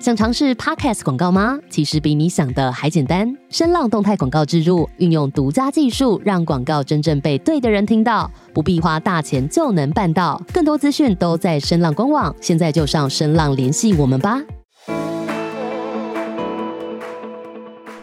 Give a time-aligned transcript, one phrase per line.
[0.00, 1.58] 想尝试 Podcast 广告吗？
[1.68, 3.36] 其实比你想的还简单。
[3.50, 10.40] 声浪动态广告植入，运用独家技术，让广告真正被对的人听到，不必花大钱就能办到。
[10.54, 14.40] 更多资讯都在声浪官网，现在就上声浪联系我们吧。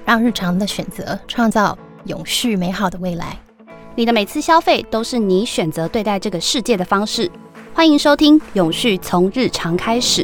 [0.06, 1.76] 让日常的选择创造
[2.06, 3.36] 永续美好的未来。
[3.96, 7.28] 你的每次消费都是你选择对待这个世界的方式。
[7.74, 10.24] 欢迎收听《永续从日常开始》。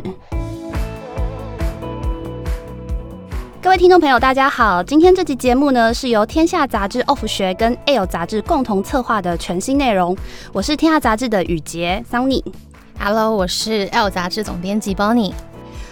[3.64, 4.84] 各位听众朋友，大家好！
[4.84, 10.14] 今天这集节目呢，是由天下杂志 Off 学跟 Elle 杂志共同策划的全新内容。
[10.52, 12.44] 我是天下杂志的雨杰 Sunny。
[13.00, 15.32] Hello，我是 Elle 杂志总编辑 Bonnie。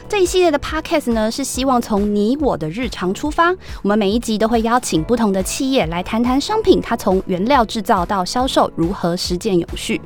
[0.09, 10.01] 这一系列的 Podcast 呢，是希望从你我的日常出发，我们每一集都会邀请不同的企业来谈谈商品，它从原料制造到销售如何实践永续。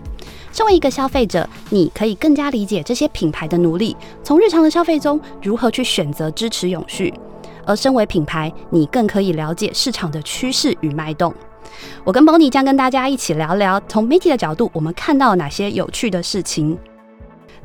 [0.53, 7.11] 身为一个消费者，你可以更加理解这些品牌的努力，从日常的消费中如何去选择支持永续。
[7.65, 11.33] 而身为品牌，你更可以了解市场的趋势与脉动。
[12.03, 16.77] 我跟 Bonnie 将跟大家一起聊聊，从媒体的角度，我们看到哪些有趣的事情。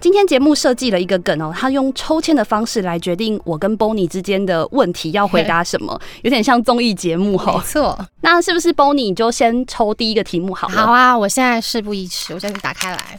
[0.00, 7.52] 今天节目设计了一个梗哦，他用抽签的方式来决定我跟 Bonnie 之间的问题要回答什么，有点像综艺节目哈。
[7.52, 10.86] 没错，那是不是 Bonnie 你就先抽第一个题目好了？
[10.86, 13.18] 好啊，我现在事不宜迟，我先打开来。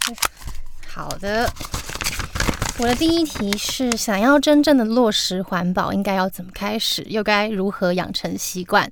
[0.88, 1.47] 好的。
[2.82, 7.06] 我的第一题是：想要真正的落实环保，应该要怎么开始？
[7.10, 8.92] 又该如何养成习惯？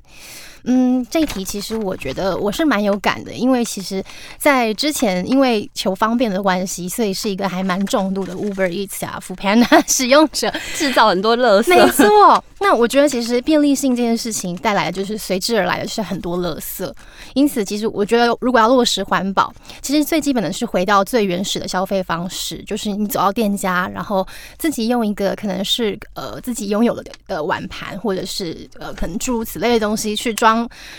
[0.64, 4.04] 嗯，这一题其实我觉得我是蛮有感的，因为其实，
[4.38, 11.74] 在之前因为求方便的关系，所以是一个还蛮重度的 Uber Eats 啊、Foodpanda 使用者， 制造很多乐色。
[11.74, 16.94] 没错，那我觉得其实便利性这件事情带来的就是随之而来的是很多乐色。
[17.34, 30.49] 因此，其实我觉得如果要落实环保，其实最基本的是回到最原始的消费方式，就是你走到店家，然后自己用一个可能是呃自己拥有的呃碗盘，或者是呃可能诸如此类的东西去装。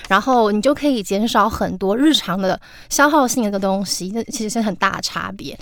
[0.09, 5.59] 然后你就可以减少很多日常的消耗性的东西，那其实是很大的差别。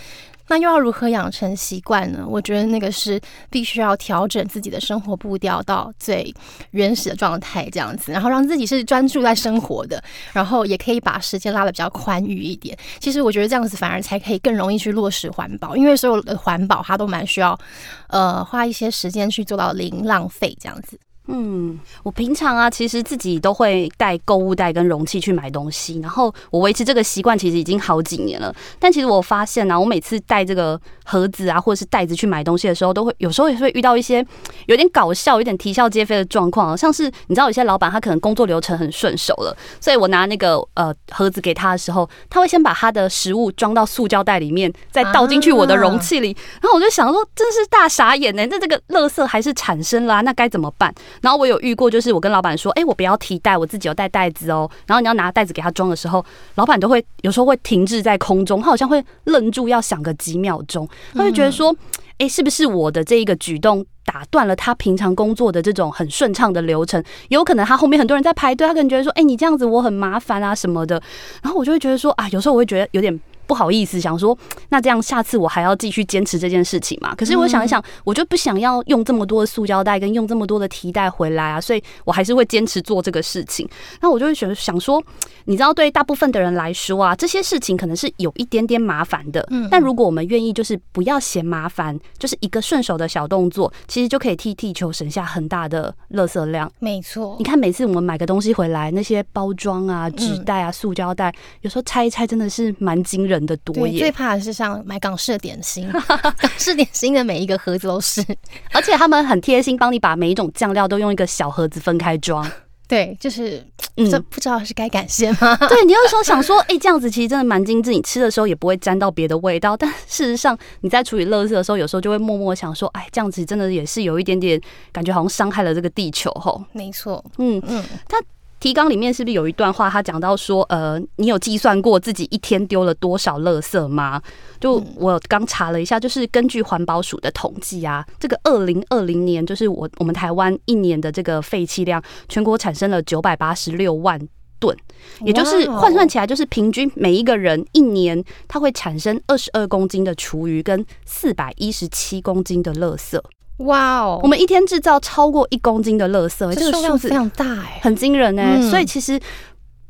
[0.50, 2.24] 那又要如何养成习惯呢？
[2.26, 6.34] 我觉得那个是必须要调整自己的生活步调到最
[6.70, 12.74] 原始的状态，这样子，然后让自己是专注在生活的，然后也可以把时间拉得比较宽裕一点。
[12.98, 17.58] 其实我觉得这样子反而才可以更容易去落实环保，因为所有的环保它都蛮需要，
[18.06, 20.98] 呃，花一些时间去做到零浪费这样子。
[21.30, 28.54] 嗯，我平常啊，其实自己都会带购物袋跟容器去买东西，然后我维持这个习惯其实已经好几年了。
[28.78, 34.24] 但其实我发现呢、我每次带这个盒子啊，或者是袋子去买东西的时候，都会有时候也会遇到一些
[34.66, 36.76] 有点搞笑、有点啼笑皆非的状况。
[36.76, 46.34] 像是你知道，有些老板他可能工作流程很顺手了，所以我拿那个呃盒子给他的时候，他会先把他的食物装到塑胶袋里面，再倒进去我的容器里。
[46.62, 48.48] 然后我就想说，真是大傻眼呢、欸！
[48.50, 50.94] 那这个垃圾还是产生啦、那该怎么办？
[51.20, 54.70] 然后我有遇过，就是我跟老板说，哎、欸，我不要提袋，我自己有带袋子哦。
[54.86, 56.24] 然后你要拿袋子给他装的时候，
[56.54, 61.74] 老板都会有时候会停滞在空中，他好像会愣住，要想个几秒钟，他会觉得说，
[62.12, 67.02] 哎、欸，是不是我的这一个举动打断了他平常工作的这种很顺畅的流程？
[67.28, 71.02] 有可能他后面很多人在排队，他可能觉得说，哎、欸，你这样子我很麻烦啊什么的。
[71.42, 73.20] 然后我就会觉得说，啊，有时候我会觉得有点。
[73.48, 74.36] 不好意思，想说
[74.68, 77.14] 那这样下次我还要继续坚持这件事情嘛？
[77.14, 83.66] 可是我想一想，我就不想要用这么多的塑胶袋跟用这么多的提袋回来啊，所以我还是会坚持做这个事情。
[84.02, 85.02] 那我就会想想说，
[85.46, 89.44] 你知道，对大部分的人来说啊，这些事情可能是有一点点麻烦的。
[89.50, 96.70] 嗯，但如果我们愿意，就是不要嫌麻烦，就是一个顺手的小动作，其实就可以替地球省下很大的垃圾量。
[96.80, 103.37] 没错，你看每次我们买个东西回来，那些包装啊、纸袋啊、塑胶袋，有时候拆一拆真的是蛮惊人。
[103.46, 105.90] 的多耶，最怕的是像买港式的点心，
[106.38, 108.24] 港式点心的每一个盒子都是，
[108.72, 112.48] 而且他们很贴心，帮你把每一种酱料都用一个小盒子分开装。
[112.88, 113.62] 对，就是
[114.10, 115.54] 这不知道是该感谢吗？
[115.60, 119.76] 嗯、对，你有时候想说，哎、欸，这样子其实真的蛮精致，你吃的时候也不会沾到别的味道。
[119.76, 124.58] 但事实上，你在处理垃圾的时候，有时候就会默默想说，哎，这样子真的也是有一点点
[124.90, 126.30] 感觉，好像伤害了这个地球。
[126.40, 128.18] 吼，没错，嗯嗯，他。
[128.60, 129.88] 提纲里面是不是有一段话？
[129.88, 134.20] 他讲到说，呃，你有计算过自己一天丢了多少垃圾吗？
[134.60, 144.20] 就我刚查了一下，就是根据环保署的统计啊，这个二零二零年，就是我我们台湾一年的这个废弃量，全国产生了九百八十六万
[144.58, 144.76] 吨，
[145.20, 153.20] 也就是换算起来，就是平均每一个人一年它会产生二十二公斤的厨余跟四百一十七公斤的垃圾。
[153.58, 154.20] 哇哦！
[154.22, 158.60] 我们一天制造超过一公斤的垃圾，这个数字非常大哎，很惊人哎。
[158.70, 159.18] 所以其实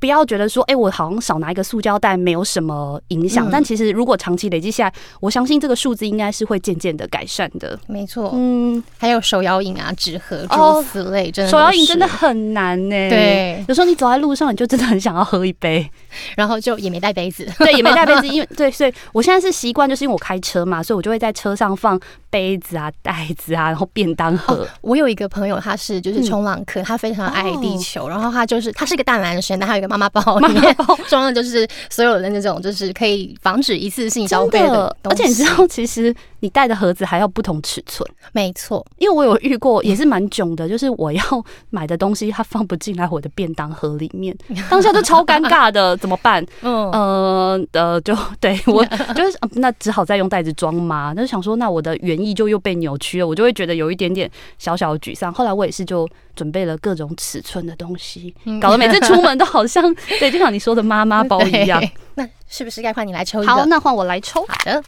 [0.01, 7.79] 不要觉得说，哎、欸，我好像少拿一个塑胶袋没有什么影响，嗯、但其实如果长期累积下来，我相信这个数字应该是会渐渐的改善的。
[7.87, 13.11] 没错，嗯，还有手摇饮啊、纸盒诸如此类，真的手摇饮真的很难呢。
[13.11, 15.89] 对，有时候你走在路上，你就真的很想要喝一杯，
[16.37, 21.99] 然后就也没带杯子，对，也没带杯子， 因为对，所以我现在是习惯，就是因为我开车嘛，所以我就会在车上放
[22.31, 24.55] 杯子啊、袋子啊，然后便当盒。
[24.55, 35.23] 哦、我有一个朋友，他是就是冲浪客，嗯、他非常爱地球，哦、然后他就是他是一个大男生，但他有一个妈妈包，里面包装的就是所有的那种，就是可以防止一次性消费的东西。
[35.23, 38.09] 而且你知道，其实你带的盒子还要不同尺寸。
[38.33, 41.23] 没错，因为我有遇过， 也是蛮囧的，就是我要
[41.71, 44.37] 买的东西，它放不进来我的便当盒里面，
[44.71, 46.45] 当下就超尴尬的，怎么办？
[46.63, 51.13] 嗯呃呃，就对我就是那只好再用袋子装嘛。
[51.17, 55.33] 那就想说，那我的原意就又被扭曲了，我就会觉得有一点点小小的沮丧。
[55.33, 61.83] 后来我也是就准备了各种尺寸的东西，搞得每次出门都好像对，就像你说的妈妈包一样。
[62.15, 63.53] 那是不是该换你来抽一个？
[63.53, 64.45] 好，那换我来抽。
[64.49, 64.83] 好的。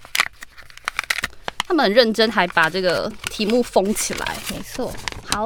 [1.70, 4.36] 他们很认真，还把这个题目封起来。
[4.50, 4.92] 没错。
[5.24, 5.44] 好，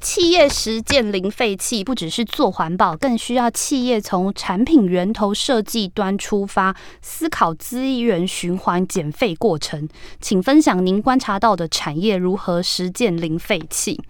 [0.00, 9.86] 企业实践零废弃，不只是做环保，更需要企业从产品源头设计端出发，思考资源循环减废过程。
[10.22, 14.00] 请分享您观察到的产业如何实践零废弃。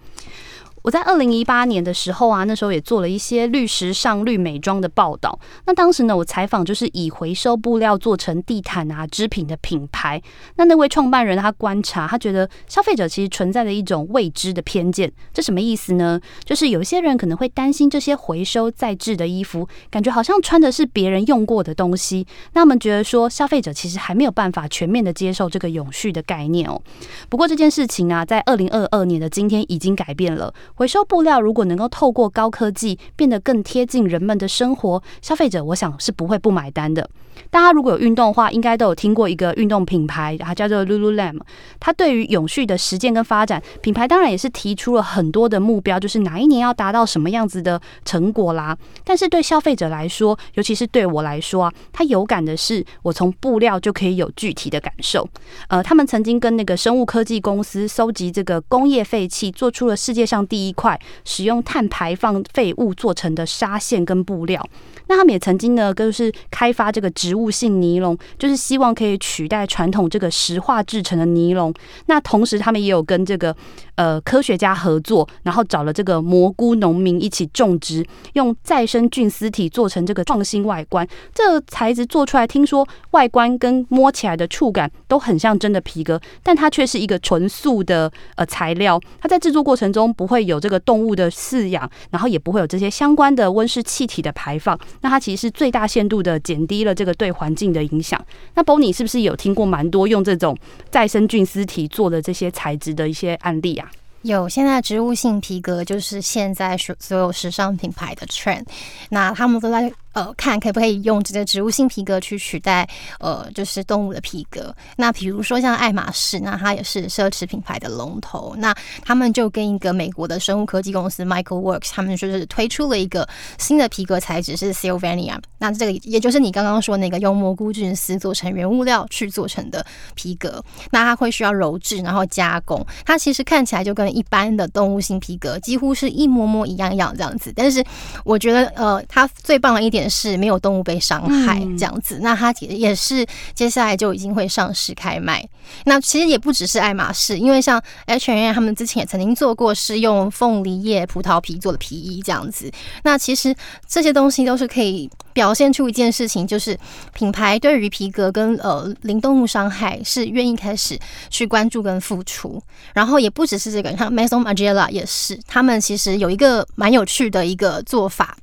[0.81, 5.37] 我在二零一八年的时候啊，那时候也做了一些绿时尚、绿美妆的报道。
[5.65, 10.21] 那当时呢，我采访就是以回收布料做成地毯啊、织品的品牌。
[10.55, 15.11] 那那位创办人他观察，他觉得消费者其实存在着一种未知的偏见。
[15.33, 16.19] 这什么意思呢？
[16.43, 22.25] 就是有些人可能会担心这些回收再制的衣服，感觉好像穿的是别人用过的东西。
[22.53, 26.81] 那他们觉得说，消费者其实还没有办法全面的接受这个永续的概念哦。
[27.29, 30.53] 不过这件事情啊，在二零二二年的今天已经改变了。
[30.79, 37.09] 回收布料如果能够透过高科技变得更贴近人们的生活，消费者我想是不会不买单的。
[37.49, 41.39] 大家如果有运动的话，应该都有听过一个运动品牌，它叫做 Lululem。
[41.79, 48.77] 它对于永续的实践跟发展，品牌当然也是提出了很多的目标，就是哪一年要达到什么样子的成果啦。
[49.03, 55.27] 但是对消费者来说，尤其是对我来说啊，它有感的是我从布料就可以有具体的感受。
[55.67, 64.63] 呃，他们曾经跟那个生物科技公司搜集这个工业废弃，做出了世界上第一块使用碳排放废物做成的纱线跟布料。
[65.07, 71.71] 那他们也曾经呢，就是开发这个植物性尼龙，就是希望可以取代传统这个石化制成的尼龙。
[72.07, 73.55] 那同时，他们也有跟这个
[73.93, 78.03] 呃科学家合作，然后找了这个蘑菇农民一起种植，
[78.33, 81.07] 用再生菌丝体做成这个创新外观。
[81.35, 88.99] 这材质做出来，听说外观跟摸起来的触感都很像真的皮革，但它却是一个纯素的呃材料。
[89.21, 94.75] 它在制作过程中不会有这个动物的饲养，然后也不会有这些相关的温室气体的排放。
[95.01, 98.19] 那它其实是最大限度的减低了这个对环境的影响。
[98.55, 100.57] 那 Bonnie 是不是有听过蛮多用这种
[100.89, 103.91] 再生菌丝体做的这些材质的一些案例啊？
[104.23, 108.65] 有，现在植物性皮革就是现在所所有时尚品牌的 trend。
[109.09, 109.93] 那他们都在。
[110.13, 112.87] 呃，看可不可以用这个植物性皮革去取代
[113.19, 114.75] 呃，就是动物的皮革。
[114.97, 118.55] 那比如说像爱马仕，那它也是奢侈品牌的龙头。
[118.57, 123.27] 那他们就跟一个美国的生物科技公司 Michael Works，他们就是推出了一个
[123.59, 125.37] 新的皮革材质是 Sylvania。
[125.59, 129.85] 那这个也就是你刚刚说那个用蘑菇菌丝做成原物料去做成的
[130.15, 130.63] 皮革。
[130.89, 132.83] 那它会需要鞣制，然后加工。
[133.05, 137.53] 它其实看起来就跟一般的动物性皮革几乎是一模模一样样这样子。
[137.55, 137.83] 但是
[138.23, 139.98] 我觉得呃，它最棒的一点。
[139.99, 145.47] 也是没有动物被伤害这样子，那它也是接下来就已经会上市开卖。
[145.85, 152.71] 那其实也不只是爱马仕，因为像 H&M 他们之前也曾经做过是用凤梨叶、葡萄皮做的皮衣这样子。
[153.03, 153.55] 那其实
[153.87, 156.77] 这些东西都是可以表现出一件事情，就是
[157.13, 160.97] 品牌对于皮革跟呃零动物伤害是愿意开始
[161.29, 162.61] 去关注跟付出。
[162.93, 168.35] 然后也不只是这个，像 Maison Margiela 也是，他们其实有一个蛮有趣的一个做法。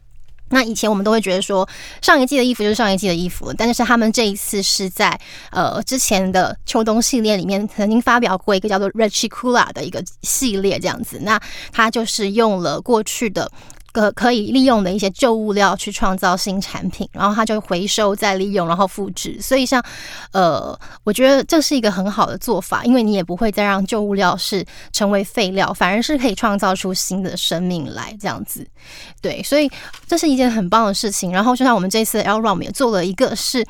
[0.50, 1.68] 那以前我们都会觉得说，
[2.00, 5.18] 上一季的衣服就是上一季的衣服，但是他们这一次是在
[5.50, 11.40] 呃之前的秋冬系列里面曾经发表过一个叫做 Reticula 的一个系列这样子，那
[11.72, 13.50] 它就是用了过去的。
[13.96, 19.38] 可可以利用的一些旧物料去创造新产品，然后它就回收再利用，然后复制。
[19.40, 19.82] 所以像，
[20.32, 24.62] 呃，我觉得这是一个很好的做法，因为你也不会再让旧物料是
[24.92, 28.66] 成为废料，反而是可以创造出新的生命来这样子。
[29.22, 29.70] 对，所以
[30.06, 31.32] 这是一件很棒的事情。
[31.32, 33.64] 然后就像我们这次 L Rum 也做了一个是。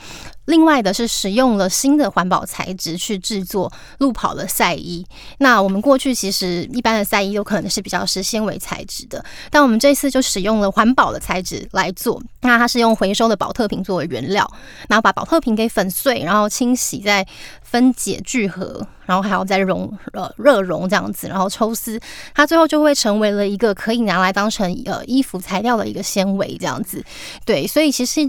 [0.47, 5.07] 另外的是使用了新的环保材质去制作路跑的赛衣。
[5.39, 12.21] 那我们过去其实一般的赛衣有可能是比较是纤维材质的，但我们这次就使用了环保的材质来做。
[12.41, 14.51] 那它是用回收的保特瓶作为原料，
[14.89, 17.27] 然后把保特瓶给粉碎，然后清洗再
[17.63, 21.99] 分解聚合，然后还要再熔呃热熔这样子，然后抽丝，
[22.35, 27.03] 它最后就会成为了一个可以拿来当成呃衣服材料的一个纤维这样子。
[27.45, 28.21] 对，所以其实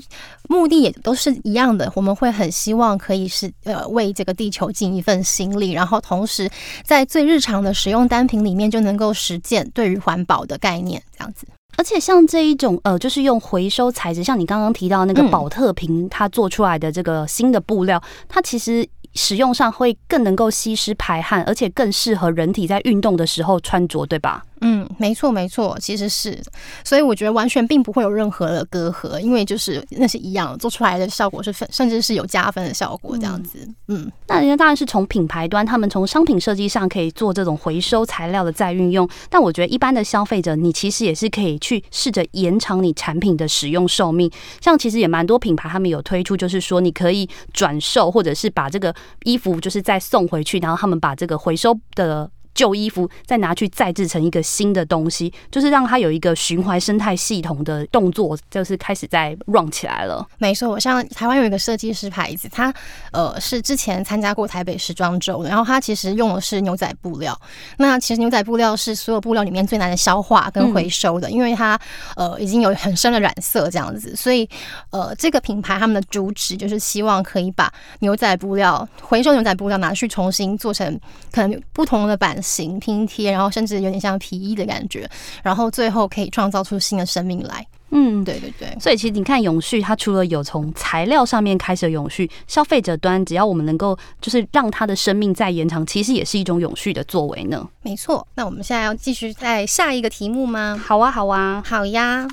[0.47, 6.49] 目的也都是一样的，我们会很希望可以是呃为这个地球尽一份心力，然后同时
[6.83, 11.47] 在最日常的使用单品里面就能够实践对于环保的概念这样子。
[11.77, 24.45] 而且像这一种呃，就是用回收材质，像你刚刚提到那个宝特瓶，它做出来的这个新的布料，它其实使用上会更能够吸湿排汗，而且更适合人体在运动的时候穿着，对吧？
[24.61, 26.41] 嗯，没错没错，其实是，
[26.83, 33.59] 所以我觉得完全并不会有任何的隔阂，因为就是那是一样，做出来的效果是分，甚至是有加分的效果这样子。
[33.87, 44.31] 嗯，嗯，那人家当然是从品牌端，他们从商品设计上可以做这种回收材料的再运用，但我觉得一般的消费者，你其实也是可以去试着延长你产品的使用寿命。
[44.61, 52.29] 像其实也蛮多品牌他们有推出，就是说你可以转售，或者是把这个衣服就是再送回去，然后他们把这个回收的。
[52.57, 60.27] 旧衣服再拿去再制成一个新的东西，就是让它有一个循环生态系统的动作，就是开始在 run 起来了。
[60.39, 62.73] 没错，我像台湾有一个设计师牌子，他
[63.11, 67.39] 呃是之前参加过台北时装周，然后他其实用的是牛仔布料。
[67.77, 71.79] 那其实牛仔布料是所有布料里面最难的消化跟回收的，因为它
[72.15, 74.49] 呃已经有很深的染色这样子，所以
[74.89, 80.99] 呃这个品牌他们的主旨就是希望可以把牛仔布料回收牛仔布料拿去重新做成
[81.31, 82.41] 可能不同的版。
[82.47, 85.09] 型拼贴，然后甚至有点像皮衣的感觉，
[85.43, 87.67] 然后最后可以创造出新的生命来。
[87.89, 88.77] 嗯，对对对。
[88.79, 97.67] 所以其实你看永续，它除了有从材料上面开始的永续，消费者端只要我们能够就是让它的生命再延长，其实也是一种永续的作为呢。
[97.81, 98.27] 没错。
[98.35, 100.81] 那我们现在要继续在下一个题目吗？
[100.83, 102.27] 好啊，好啊，好呀。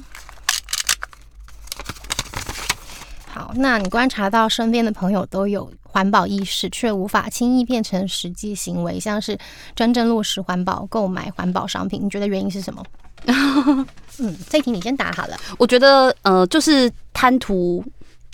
[3.28, 9.38] 好，那你观察到身边的朋友都有环保意识，却无法轻易变成实际行为，像是
[9.76, 12.82] 真正落实环保、购买环保商品，你觉得原因是什么？
[14.18, 15.36] 嗯，这题你先答好了。
[15.56, 17.84] 我觉得，呃，就是贪图。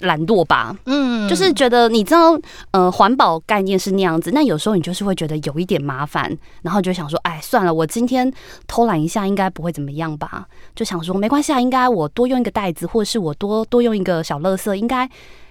[0.02, 2.34] 懒惰吧，嗯，就是觉得你知道，
[2.70, 8.32] 呃，环保概念是那样子，那有时候你就是会觉得有一点麻烦，然后就想说，哎，算了，我今天
[8.66, 10.46] 偷懒一下，应该不会怎么样吧？
[10.74, 15.06] 就想说没关系啊，应该我多用一个袋子，或者是我多多用一个小垃圾，应该。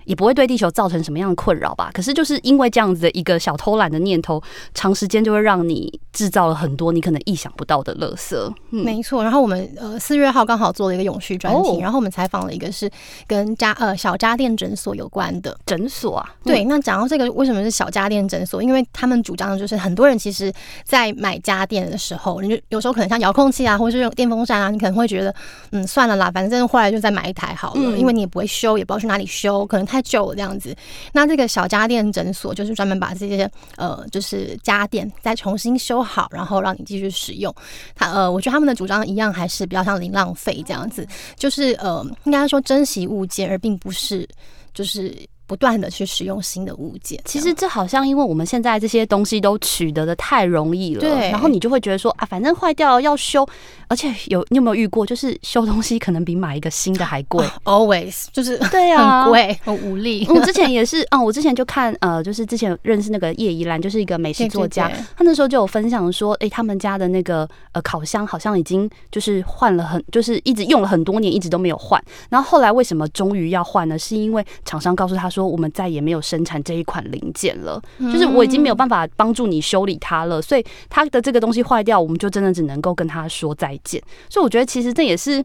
[0.10, 1.92] 也不会对地球造成什么样的困扰吧？
[1.94, 4.42] 可是就是因为这样子的一个小偷懒的念头，
[4.74, 8.36] 长时间就会让你制造了很多你可能意想不到的垃圾。
[8.72, 9.22] 嗯、没错。
[9.22, 12.90] 然后我们呃四月号刚好做了一个永续专题，哦、然后我们采访了一个是
[13.28, 16.34] 跟家呃小家电诊所有关的诊所啊。
[16.44, 18.64] 对，那讲到这个为什么是小家电诊所？
[18.64, 20.52] 因为他们主张的就是很多人其实
[20.84, 25.32] 在买家电的时候，你就有时候可能像遥控器啊，或者是用电风扇啊，你可能会觉得
[25.70, 29.99] 嗯算了啦，反正后来就再买一台好了，嗯、因为你也不会修，也不知道去哪里修，可能太。
[30.02, 30.76] 旧这样子，
[31.12, 37.54] 那这个小家电诊所就是专门把这些呃，就是家电再重新修好，然后让你继续使用。
[37.96, 44.28] 他呃，我觉得他们的主张一样，还是比较像零浪费这样子，就是呃，应该说珍惜物件，而并不是
[44.74, 45.16] 就是。
[45.50, 53.44] 不断的去使用新的物件，其实这好像因为我们现在这些东西都取得的太容易了，对，然后你就会觉得说啊，反正坏掉了要修，
[53.88, 60.24] 而且有你有没有遇过，就是修东西可能比买一个新的还贵， always 就是对啊，很贵，很无力。
[60.30, 64.88] 我之前也是啊，我之前就看呃，就是之前认识那个叶怡兰，就是一个美食作家，
[65.18, 72.00] 他那时候就有分享说，哎、欸，他们家的那个呃烤箱好像已经就是换了很，就是一直用了很多年，一直都没有换。
[72.30, 73.98] 然后后来为什么终于要换呢？
[73.98, 75.39] 是因为厂商告诉他说。
[75.40, 84.02] 说我们再也没有生产这一款零件了，就是我已经没有办法帮助你修理它了，所以它的这个东西坏掉，我们就真的只能够跟他说再见。
[84.30, 85.44] 所以我觉得其实这也是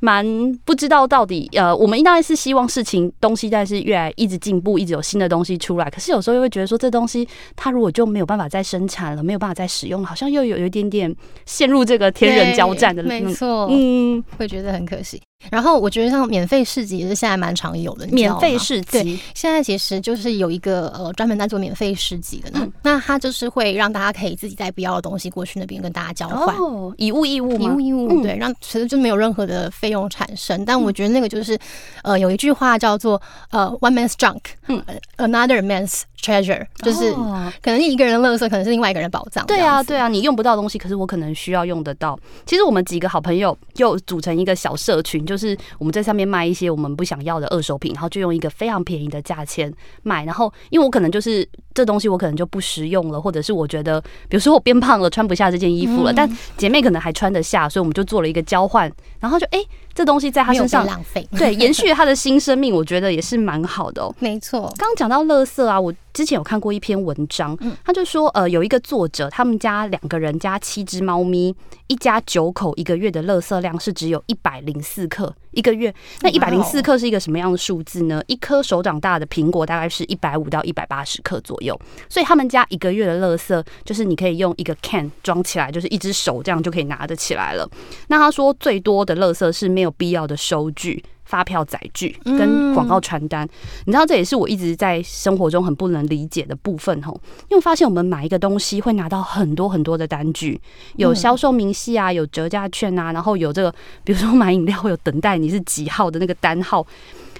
[0.00, 0.24] 蛮
[0.64, 5.88] 不知道到底呃，我们应该是希望事情东西但是越来一直进步，一直有新的东西出来。
[5.90, 11.14] 可是有时候又会觉得说，这东西它如果就没有办法再生产了，没有办法再使用，好像又有有一点点
[11.46, 15.20] 陷入这个天人交战的，没错，嗯，会觉得很可惜。
[15.50, 19.02] 然后我觉得像免费市集也是现在蛮常有的，免费市集。
[19.02, 30.64] 对，现在其实就是有一个呃专门在做免费市集的呢，嗯、那它就是会让大家可以自己带不要的东西过去那边跟大家交换，哦，以物易物，以物易物，对，让其实就没有任何的费用产生。
[30.64, 31.58] 但我觉得那个就是
[32.02, 34.82] 呃有一句话叫做呃 one man's junk，嗯
[35.18, 36.02] ，another man's。
[36.24, 37.12] treasure，就是
[37.60, 39.44] 可能一个人的垃圾，可能是另外一个人的宝藏。
[39.44, 42.18] 对啊，对啊，你用不到东西，可是我可能需要用得到。
[42.46, 49.70] 其实我们几个好朋友又组成一个小社群，就是我们在上面卖一些我们不想要的二手品，然后就用一个非常便宜的价钱
[50.02, 50.24] 卖。
[50.24, 58.90] 然后因为我可能就是这东西，我可能就不实用了，或者是我觉得，比如说我变胖了，穿不下这件衣服了，但姐妹可能还穿得下，所以我们就做了一个交换，
[59.20, 59.58] 然后就哎。
[59.94, 64.14] 这东西在他身上浪费，对，延续他的新生命，我觉得也是蛮好的哦。
[64.18, 71.54] 没错，刚刚讲到垃圾啊，我之前有看过一篇文章，他就说，呃，有一个作者，他们家两个人加七只猫咪，
[71.86, 75.94] 一家九口，一个月的垃圾量是只有一百零四克一个月。
[76.22, 78.22] 那一百零四克是一个什么样的数字呢？
[78.26, 81.78] 一颗手掌大的苹果大概是一百五到一百八十克左右。
[82.08, 87.68] 所以他们家一个月的垃圾，就是你可以用一个 can 装起来，就是一只手这样就可以拿得起来了。
[88.08, 93.48] 那他说最多的垃圾是没有必要的收据、发票载具跟广告传单，
[93.86, 97.18] 你知道这也是我一直在生活中很不能理解的部分吼。
[97.48, 100.60] 因为发现我们买一个东西会拿到很多很多的单据，
[100.96, 103.74] 有销售明细啊，有折价券啊，然后有这个，
[104.04, 106.86] 比如说买饮料会有等待你是几号的那个单号。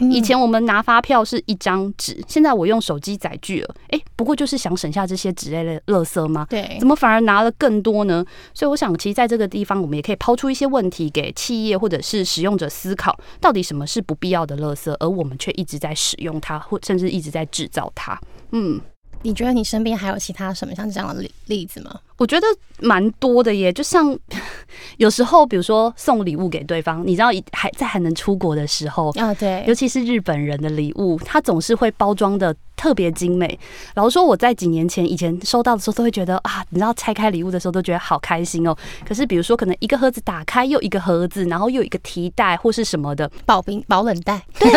[0.00, 3.74] 以前我们拿发票是一张纸，现在我用手机载具了。
[3.88, 6.46] 哎，不过就是想省下这些纸类的垃圾吗？
[6.50, 8.24] 对，怎么反而拿了更多呢？
[8.52, 18.18] 所以我想，其实在这个地方，我们也可以抛出一些问题给企业或者是使用者思考：到底什么是不必要的垃圾，而我们却一直在使用它，或甚至一直在制造它。
[18.50, 18.80] 嗯，
[19.22, 22.00] 你觉得你身边还有其他什么像这样的例例子吗？
[22.16, 22.46] 我觉得
[22.80, 24.16] 蛮多的耶，就像
[24.98, 33.58] 有时候，比如说送礼物给对方，你知道，还在还能出国的时候啊，对，尤其是日本人的礼物，他总是会包装的特别精美。
[33.94, 38.76] 老实说，我在几年前以前收到的时候，都会觉得啊，你知道，拆开礼物的时候都觉得好开心哦。
[39.06, 44.70] 可是，比如说，可能一个盒子打开又一个盒子，然后又一个提袋或是什么的保冰保冷袋，对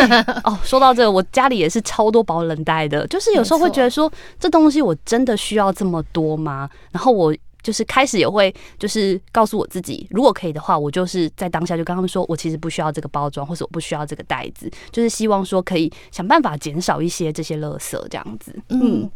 [0.44, 0.58] 哦。
[0.64, 6.68] 说到这个，我家里也是超多保冷袋的，就是有时候会觉得说，这东西我真的需要这么多吗？
[6.92, 7.28] 然后我。
[7.68, 18.56] 就是开始也会，就是告诉我自己，如果可以的话，我就是在当下就跟他们说，我其实不需要这个包装，或者我不需要这个袋子，就是希望说可以想办法减少一些这些垃圾这样子。
[18.70, 19.10] 嗯，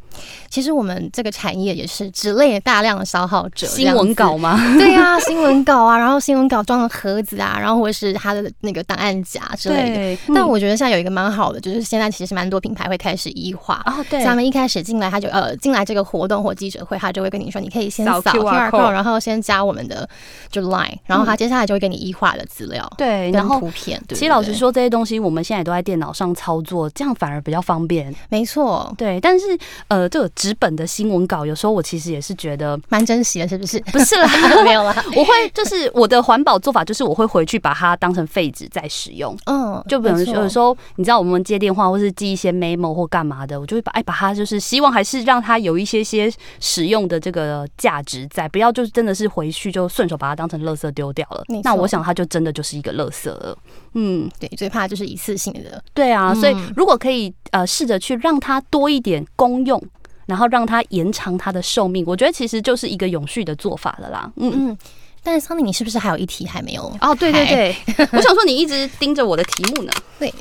[0.49, 3.65] 其实我们这个产业也是纸类大量的消耗者。
[3.67, 4.59] 新闻稿吗？
[4.77, 10.33] 对啊，新闻稿啊，然后新闻稿装的盒子啊，然后或者是它的那个档案夹之类的。
[10.35, 13.81] 但我觉得现在有一个蛮好的，就是现在其实蛮多品牌会开始异化。
[13.85, 14.21] 哦，对。
[14.25, 18.40] 他们一开始进来，他就呃进来这个活动或记者会，他就会跟你说，你可以先扫。
[18.43, 20.07] QR code，然后先加我们的
[20.49, 24.01] 就 Line，然后他接下来就会给你一化的资料，对，然后图片。
[24.09, 28.13] 其实老实说，这些东西我们现在都在电脑上操作，这样反而比较方便。
[28.29, 29.19] 没错，对。
[29.19, 29.45] 但是
[29.87, 33.79] 呃，这个纸本的新闻稿，有时候我其实也是觉得蛮珍惜的，是不是？
[33.91, 34.27] 不是啦，
[34.63, 34.95] 没有啦。
[35.15, 39.35] 我会就是我的环保做法，就是我会回去把它当成废纸再使用。
[39.45, 53.57] 嗯，就比如说有时候你知道我们接电话或是寄一些 memo 或干嘛的，我就会把哎把它就是希望还是让它有一些些使用的这个价值在，不要就是真的是回去就顺手把它当成垃圾丢掉了，那我想它就真的就是一个垃圾了。
[53.93, 55.83] 嗯，对，最怕就是一次性的。
[55.93, 59.81] 对啊，所以如果可以呃试着去让它多一点功用，
[60.25, 64.31] 然后让它延长它的寿命，我觉得其实就是一个永续的做法了啦。
[64.37, 64.77] 嗯嗯，
[65.23, 66.83] 但是 Sunny，你是不是还有一题还没有？
[67.01, 67.75] 哦，对对对，
[68.13, 69.91] 我想说你一直盯着我的题目呢。
[70.17, 70.33] 对，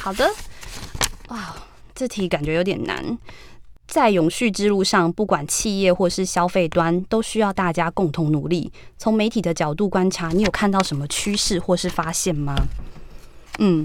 [0.00, 0.28] 好的。
[1.28, 1.54] 哇，
[1.94, 3.18] 这题感觉有点难。
[3.92, 8.72] 在永续之路上，不管企业或是消费端，都需要大家共同努力。
[8.96, 12.54] 从媒体的角度观察，你有看到什么趋势或是发现吗？
[13.58, 13.84] 嗯，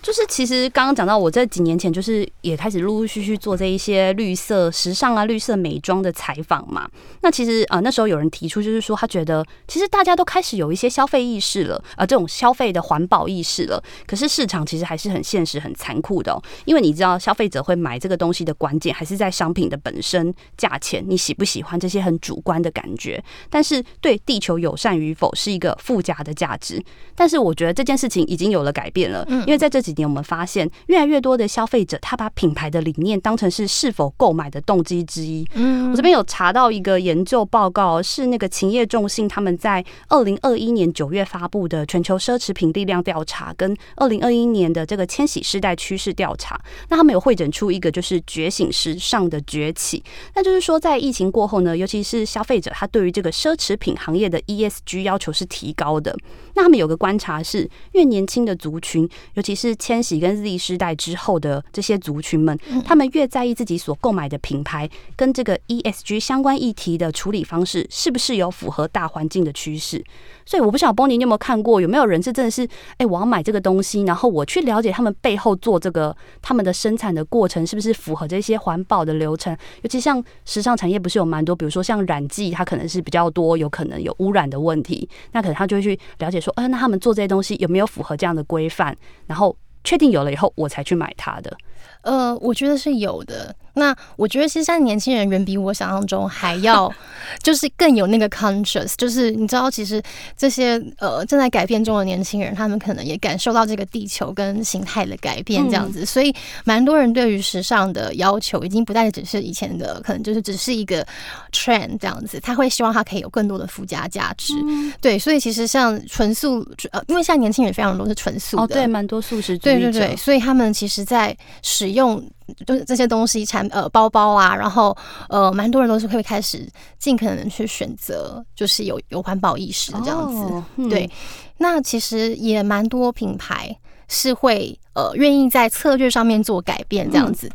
[0.00, 6.88] 就是其实刚刚讲到，我这几年前就是也开始陆陆续续做这一些绿色时尚啊、绿色美妆的采访嘛。
[7.20, 13.82] 那其实啊，那时候有人提出，就是说他觉得其实大家都开始有一些消费意识了，啊，这种消费的环保意识了。
[14.06, 23.22] 可是市场其实还是很现实、很残酷的哦，因为你知道，消费者会买这个东西的关键还是在商品的本身、价钱，你喜不喜欢这些很主观的感觉。
[23.50, 26.80] 但是对地球友善与否是一个附加的价值。
[27.16, 29.07] 但是我觉得这件事情已经有了改变。
[29.46, 35.46] 因为在这几年，我们发现越来越多的消费者，他把品牌的理念当成是是否购买的动机之一。
[35.54, 46.60] 嗯，我这边有查到一个研究报告，是那个勤业众信他们在二零二一年九月发布的全球奢侈品力量调查，跟二零二一年的这个千禧世代趋势调查。
[46.88, 50.02] 那他们有会诊出一个就是觉醒时尚的崛起。
[50.34, 56.16] 那就是说，在疫情过后呢，尤其是消费者他对于这个奢侈品行业的 ESG 要求是提高的。
[56.54, 58.97] 那他们有个观察是，越年轻的族群。
[59.06, 70.02] 群，尤其是千禧跟 Z 世代之后的这些族群们，他们越在意自己所购买的品牌跟这个 ESG 相关议题的处理方式是不是有符合大环境的趋势。
[70.44, 79.54] 所以我不晓得 Bonnie 你有没有看过，有没有人是真的是，哎，我要买这个东西，然后我去了解他们背后做这个他们的生产的过程是不是符合这些环保的流程？
[79.82, 88.87] 尤其像时尚产业，不是有蛮多，比如说像染剂，它可能是比较多，有可能有污染的问题，那可能他就会去了解说，呃，那他们做这些东西有没有符合这样的规范？
[89.26, 91.56] 然后确定有了以后，我才去买它的。
[92.02, 93.54] 呃，我觉得是有的。
[93.74, 96.92] 那我觉得，其实现在年轻人远比我想象中还要，
[97.44, 98.94] 就是更有那个 conscious。
[98.96, 100.02] 就是你知道，其实
[100.36, 106.04] 这些呃正在改变中的年轻人，他们可能也感受到这个地球跟形态的改变这样子。
[106.04, 111.06] 所以，蛮多人对于时尚的要求，已经不再只是以前的，可能就是只是一个
[111.52, 112.40] trend 这样子。
[112.40, 114.54] 他会希望他可以有更多的附加价值。
[115.00, 119.78] 对，所以其实像纯素，呃，因为现在年轻人非常多是纯素的，哦，对，蛮多素食主义者。
[119.78, 121.36] 对对对，所以他们其实在
[121.68, 122.22] 使用。
[122.66, 124.96] 就是这些东西产呃包包啊，然后
[125.28, 126.66] 呃蛮多人都是会开始
[126.98, 130.42] 尽可能去选择，就是有有环保意识的这样子。
[130.54, 131.10] Oh, 嗯、对，
[131.58, 133.76] 那其实也蛮多品牌
[134.08, 137.48] 是会呃愿意在策略上面做改变这样子。
[137.48, 137.52] 嗯、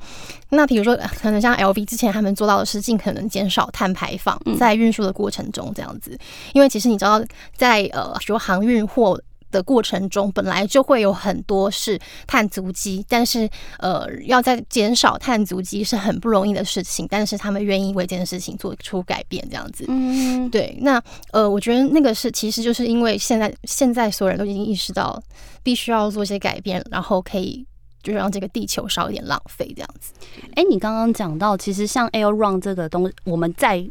[0.49, 6.15] 那比如说可能像 LV 之前他们做到的是尽可能减少碳排放在运输的过程中这样子，
[6.53, 7.19] 因为其实你知道
[7.57, 9.19] 在呃比如航运货。
[9.53, 17.07] 的过程中本来就会有很多是碳足迹，但是呃，要在减少碳足迹是很不容易的事情。
[17.09, 19.85] 但是他们愿意为这件事情做出改变，这样子。
[19.87, 20.75] 嗯，对。
[20.81, 25.21] 那呃，我觉得那个是其实就是因为现在现在所有人都已经意识到
[25.61, 27.65] 必须要做一些改变，然后可以
[28.01, 30.11] 就是让这个地球少一点浪费，这样子。
[30.55, 33.87] 哎、欸，你刚刚讲到，其实像 AirRun 这个东西，我们在。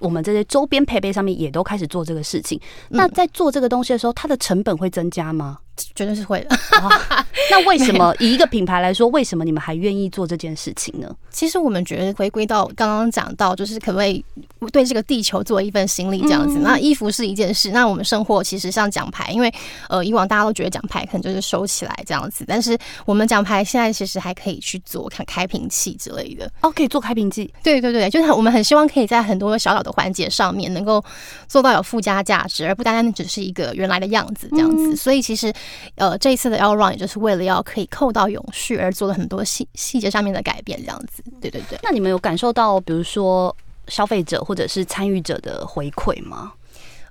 [0.00, 2.60] 我们这些周边配备上面也都开始做这个事情。
[2.90, 5.58] 那在做这个东西的时候，它的成本会增加吗？
[5.94, 6.56] 绝对是会的。
[7.50, 11.14] 那为什么以一个品牌来说，为什么你们还愿意做这件事情呢？
[11.30, 14.24] 其实我们觉得回归到刚刚讲到，就是可不可以
[14.72, 16.58] 对这个地球做一份心力这样子。
[16.60, 19.52] 那衣服是一件事，那我们生活其实像奖牌，因为
[19.88, 26.50] 呃以往大家都觉得奖牌可能就是收起来这样子，但是我们奖牌现在其实还可以去做看开瓶器之类的。
[26.62, 27.52] 哦，可以做开瓶器。
[27.62, 31.04] 对对对，就是我们很希望可以在很多小小的环节上面能够
[31.46, 34.96] 做到有附加价值，而不单单只是一个原来的样子这样子。
[34.96, 35.52] 所以其实。
[35.96, 41.22] 呃，这一次的 L Run 也就是为了要可以扣到永续而做了很多细细节上面的改变，这样子。
[41.40, 41.78] 对对对。
[41.82, 43.54] 那你们有感受到，比如说
[43.88, 46.52] 消费者或者是参与者的回馈吗？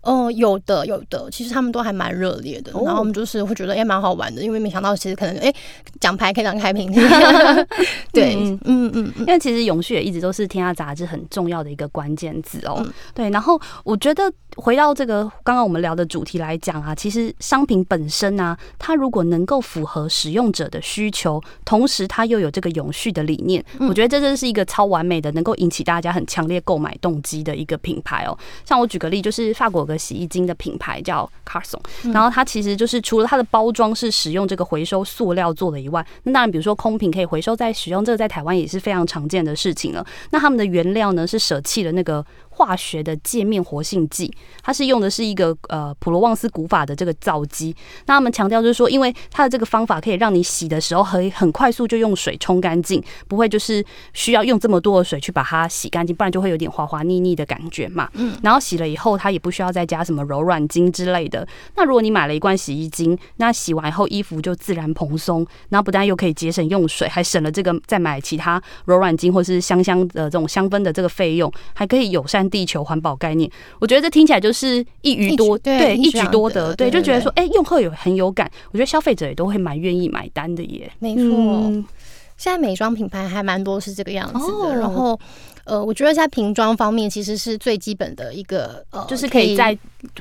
[0.06, 5.54] 哦，有的有的，其实他们都还蛮热烈的，然后我们就是会觉得也蛮好玩的，因为没想到其实可能哎，
[6.00, 7.00] 奖牌可以当开瓶器。
[8.14, 12.86] 对，嗯嗯嗯，因为其实永续也一直都是天下杂志很重要的一个关键字哦。
[13.14, 28.38] 对，然后我觉得回到这个刚刚我们聊的主题来讲啊，其实商品本身啊，它如果能够符合使用者的需求，同时它又有这个永续的理念，我觉得这真是一个超完美的，能够引起大家很强烈购买动机的一个品牌哦。
[28.64, 31.80] 像我举个例，就是法国的洗衣精的品牌叫 Carson，
[32.12, 40.06] 然后它其实就是除了它的包装是使用这个回收塑料做的以外，那当然比如说空瓶可以回收再使用，这个在台湾也是非常常见的事情了。
[40.32, 42.26] 那他们的原料呢是舍弃了那个。
[42.56, 47.76] 化学的界面活性剂，它是用的是一个呃普罗旺斯古法的这个皂基。
[48.06, 58.10] 那他们强调就是说，因为它的这个方法可以让你洗的时候可以很快速就用水冲干净，不会就是需要用这么多的水去把它洗干净，不然就会有点滑滑腻腻的感觉嘛。
[58.14, 58.38] 嗯。
[58.42, 61.46] 然后洗了以后，它也不需要再加什么柔软精之类的。
[61.76, 80.92] 那如果你买了一罐洗衣精，那洗完以后衣服就自然蓬松，然后不但又可以节省用水，还省了这个再买其他柔软精或是香香的这种香氛的这个费用，还可以友善地球环保概念，我觉得这听起来就是一鱼多对，对一举多得，对，就觉得说，哎、欸，用后有很有感，我觉得消费者也都会蛮愿意买单的耶。
[81.00, 81.86] 没错，嗯、
[82.38, 85.20] 现在美妆品牌还蛮多是这个样子的，哦、然后。
[85.66, 89.76] 呃，我觉得在瓶装方面其实是最基本的一个，呃，就是可以在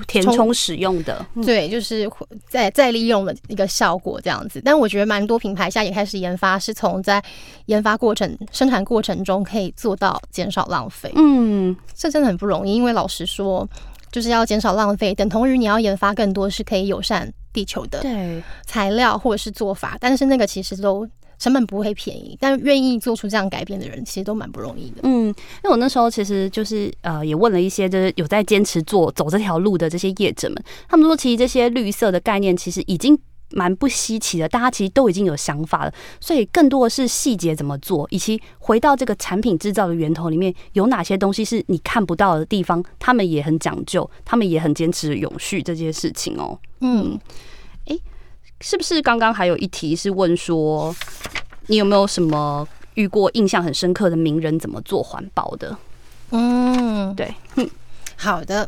[0.07, 2.11] 填充使用的，对，就是
[2.49, 4.59] 再再利用的一个效果这样子。
[4.65, 7.23] 但我觉得蛮多品牌现在也开始研发，是从在
[7.67, 11.13] 研发过程、生产过程中可以做到减少浪费。
[11.15, 13.69] 嗯，这真的很不容易，因为老实说，
[14.11, 18.03] 就是要减少浪费，等同于你要研发更多是可以友善地球的
[18.65, 21.07] 材料或者是做法，但是那个其实都。
[21.45, 25.03] 成本不会便宜，但愿意做出这样改变的人，其实都蛮不容易的。
[25.03, 33.19] 嗯，因为我那时候其实就是呃，也问了一些就是有在坚持做走这条路的这些业者们，他们说其实这些绿色的概念其实已经
[33.51, 35.93] 蛮不稀奇的，大家其实都已经有想法了。
[36.19, 46.59] 所以更多的是细节怎么做，以及回到这个产品制造的源头里面有哪些东西是你看不到的地方，他们也很讲究，他们也很坚持永续这件事情哦。
[46.81, 47.21] 嗯。
[48.67, 50.97] 是不是刚刚还有一题是问说，
[51.67, 55.77] 你有没有什么遇过印象很深刻的名人怎么做环保的？
[56.31, 57.71] 嗯，对，嗯，
[58.17, 58.67] 好的。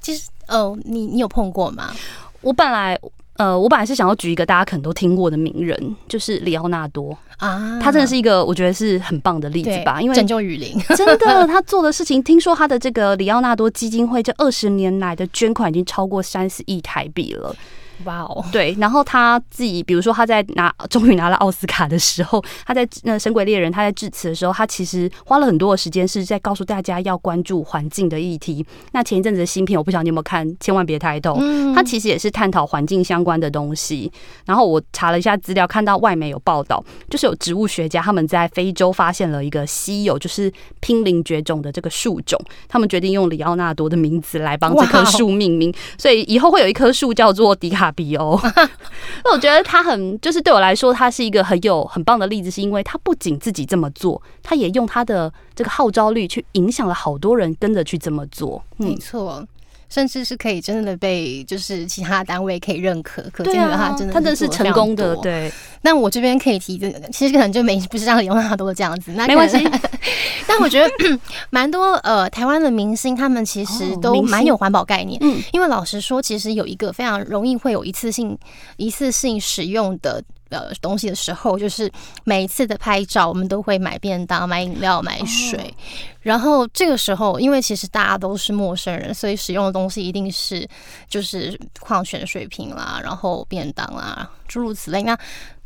[0.00, 1.94] 其实，哦，你你有碰过吗？
[2.40, 2.98] 我本来，
[3.34, 17.54] 呃，我本来是想要举一个大家可能都听过的名人，就是里奥纳多啊，他真的是一个我觉得是很棒的例子吧，因为拯救雨林， 真的，他做的事情，听说他的这个里奥纳多基金会这二十年来的捐款已经超过三十亿台币了。
[18.04, 28.64] 哇哦，对，然后他自己，比如说他在拿终于拿了奥斯卡的时候，他在那《神鬼猎人》他在致辞的时候，他其实花了很多的时间是在告诉大家要关注环境的议题。
[28.92, 31.40] 那前一阵子的新片，我不晓得你有没有看，千万别抬头。
[31.74, 34.12] 他其实也是探讨环境相关的东西。
[34.44, 47.85] 然后我查了一下资料，看到外媒有报道，就是有植物学家他们在非洲发现了一个稀有，就是濒临绝种的这个树种，他们决定用里奥纳多的名字来帮这棵树命名，所以以后会有一棵树叫做迪卡。
[47.92, 48.38] 比欧，
[49.24, 58.62] 那我觉得他很，就是对我来说，他是一个很有很棒的例子，是因为他不仅自己这么做，他也用他的这个号召力去影响了好多人跟着去这么做。
[58.76, 59.46] 没错，
[59.88, 65.14] 甚至是可以真的被就是其他单位可以认可，可见的话真的他真的是成功的。
[65.16, 65.50] 对，
[65.82, 69.58] 那我这边可以提这个，其实可能就没不是像李奥纳多这样子，那没关系。
[70.48, 70.88] 但我觉得
[71.50, 75.18] 蛮多呃，台湾的明星他们其实都蛮有环保概念。
[75.22, 78.36] 嗯，因为老实说，其实有一个非常容易会有一次性
[78.76, 81.90] 一次性使用的呃东西的时候，就是
[82.24, 85.74] 每一次的拍照，我们都会买便当、买饮料、买水。
[86.20, 90.68] 然后这个时候，因为其实大家都是陌生人，所以使用的东西一定是
[91.08, 95.02] 就是矿泉水瓶啦，然后便当啦，诸如此类。
[95.02, 95.16] 那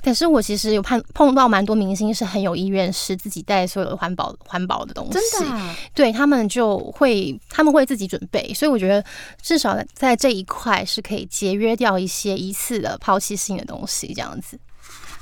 [0.02, 9.04] 可是我其实有碰碰到蛮多明星是很有意愿，是自己带所有的环保环保的东西，真的、啊，对他们就会他们会自己准备，所以我觉得
[9.42, 14.58] 至少在这一块是可以节约掉一些一次的抛弃性的东西，这样子。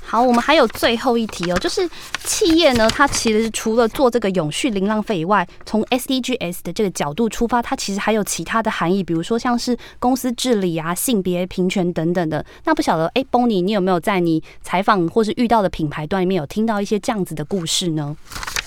[0.01, 1.87] 好，我们还有最后一题哦，就是
[2.23, 12.43] 企业呢，它其实除了做这个永续零浪费以外，从 SDGs 的这个角度出发，它其实还有其他的含义，比如说像是公司治理啊、性别平权等等的。
[12.63, 18.15] 那不晓得，哎，Bonnie，你有没有在你采访或是遇到的品牌端里面有听到一些这样子的故事呢？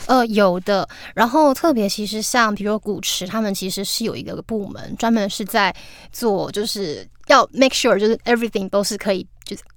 [0.06, 0.88] 呃，有的。
[1.14, 5.72] 然后特别其实像比如说古驰，他们其实是有一个部门专门是在
[6.10, 9.24] 做，就是要 make sure 就是 everything 都是可以。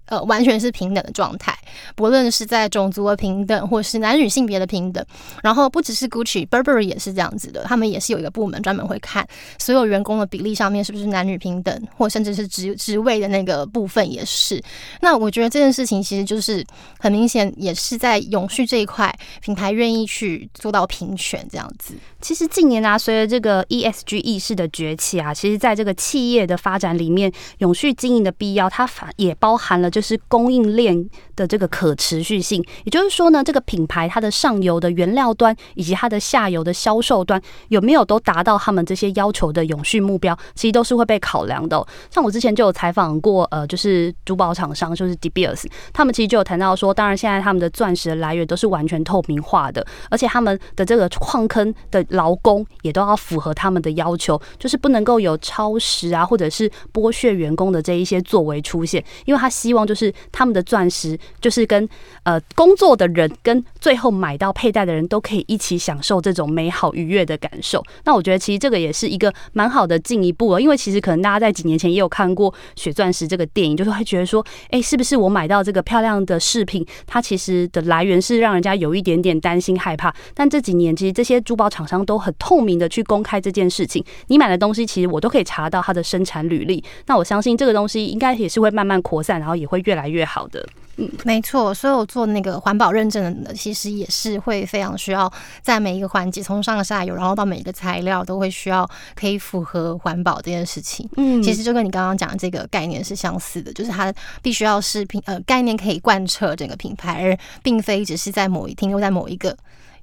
[0.07, 1.57] 呃，完全是平等的状态，
[1.95, 5.03] 不论是在种族的平等，或是男女性别的平等。
[5.41, 14.61] 然后不只是 Gucci，Burberry 也是这样子的，他们也是有一个部门专门会看所有员工的比例上面是不是男女平等，或甚至是职职位的那个部分也是。
[15.01, 16.63] 那我觉得这件事情其实就是
[16.99, 19.11] 很明显，也是在永续这一块，
[19.41, 21.95] 品牌愿意去做到平权这样子。
[22.21, 29.89] 其实近年啊，随着这个 ESG 意识的崛起啊，其实在这个企业的发展里面，永续经营的必要，它反也包含含了。
[29.95, 41.81] 就是供应链的这个可持续性，也就是说呢，这个品牌它的上游的原料端以及它的下游的销售端有没有都达到他们这些要求的永续目标，其实都是会被考量的。
[42.11, 59.85] 像我之前就有采访过，呃，就是珠宝厂商，就是 De Beers，他们其实就有谈到说，当然现在他们的钻石的来源都是完全透明化的，而且他们的这个矿坑的劳工也都要符合他们的要求，就是不能够有超时啊，或者是剥削员工的这一些作为出现，因为他希望。
[59.85, 61.87] 就是他们的钻石，就是跟
[62.23, 67.83] 呃工作的人跟最后买到佩戴的人都可以一起享受这种美好愉悦的感受。
[68.03, 80.11] 那我觉得其实这个也是一个蛮好的进一步了，因为其实可能大家在几年前也有看过《血钻石》这个电影，就是会觉得说，哎，是不是我买到这个漂亮的饰品，它其实的来源是让人家有一点点担心害怕。
[80.33, 86.83] 但这几年其实这些珠宝厂商都很透明的去公开这件事情，你买的东西其实我都可以查到它的生产履历。
[87.05, 89.81] 那我相信这个东西应该也是会慢慢扩散，然后也会。
[89.85, 90.67] 越来越好的，
[90.97, 91.71] 嗯，没错。
[91.71, 101.07] 所有做那个环保认证的，其实也是会非常需要在每一个环节，从上下游，然后到每一个材料，都会需要可以符合环保这件事情。
[101.17, 109.55] 嗯，其实就跟你刚刚讲的这个概念是相似的，就是它必须要是品呃概念可以贯彻整个品牌，而并非只是在某一停留在某一个。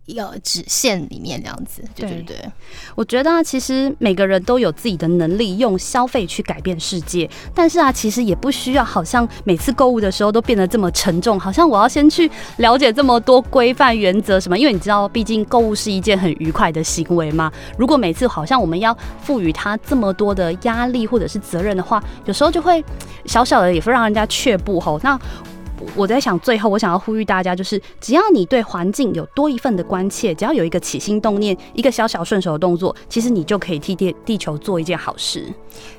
[0.06, 2.36] 要直线里面这样子，对对对。
[2.94, 7.28] 我觉得啊，其实每个人都有自己的能力，用消费去改变世界。
[7.54, 14.58] 但是啊，其实也不需要，好像每次购物的时候都变得这么沉重，好像我要先去了解这么多规范原则什么。
[14.58, 17.50] 因为你知道，毕竟购物是一件很愉快的行为嘛。
[17.78, 22.84] 如果每次好像我们要赋予它这么多的压力或者是责任的话，有时候就会
[23.24, 24.98] 小小的也会让人家却步吼。
[25.02, 25.18] 那
[25.96, 35.46] 我在想，最后我想要呼吁大家，就是只要你对环境有多一份的关切，只要有一个起心动念，一个小小顺手的动作，其实你就可以替地地球做一件好事。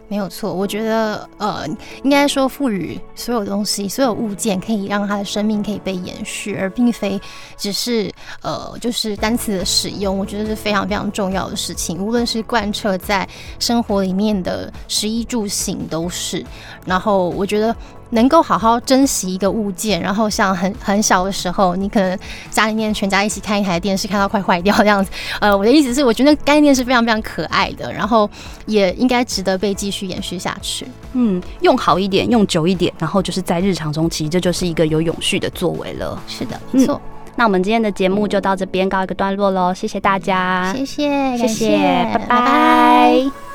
[0.08, 1.65] 没有错，我觉得呃，
[2.04, 7.19] 应该说赋予所有东西、所有物件，可以让它的生命可以被延续，而并非
[7.58, 8.12] 只是
[8.43, 10.15] 呃，就是单词的使用。
[10.15, 16.46] 我觉得是非常非常重要的事情，无论是贯彻在生活里面的食衣住行都是。
[16.86, 17.76] 然后我觉得。
[18.13, 22.17] 能够好好珍惜一个物件，然后像很很小的时候，你可能
[22.49, 25.12] 家里面全家一起看一台电视，看到快坏掉这样子。
[25.39, 28.30] 呃，我的意思是，我觉得概念是非常非常可爱的，然后
[28.65, 30.88] 也应该值得被继续延续下去。
[31.13, 36.21] 嗯，用好一点，用久一点，然后就是在日常中，其实这就是一个有永续的作为了。
[36.28, 37.02] 是的，没错。
[37.04, 41.78] 嗯，那我们今天的节目就到这边告一个段落喽，谢谢大家，谢谢，谢谢，
[42.13, 42.28] 拜拜。
[42.28, 43.53] 拜拜。